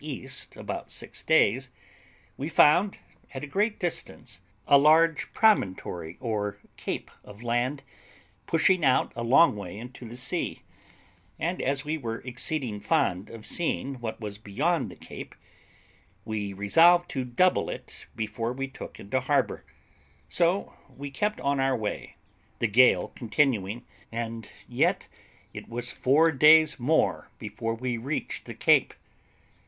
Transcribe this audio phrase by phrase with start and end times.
[0.03, 1.69] E., about six days,
[2.35, 2.97] we found,
[3.35, 7.83] at a great distance, a large promontory or cape of land,
[8.47, 10.63] pushing out a long way into the sea,
[11.37, 15.35] and as we were exceeding fond of seeing what was beyond the cape,
[16.25, 19.63] we resolved to double it before we took into harbour,
[20.27, 22.15] so we kept on our way,
[22.57, 25.07] the gale continuing, and yet
[25.53, 28.95] it was four days more before we reached the cape.